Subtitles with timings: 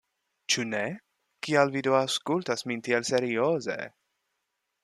[0.53, 0.79] Ĉu ne?
[1.47, 3.79] Kial Vi do aŭskultas min tiel serioze!